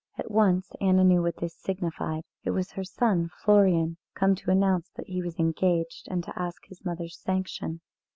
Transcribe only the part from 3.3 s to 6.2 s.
Florian come to announce that he was engaged,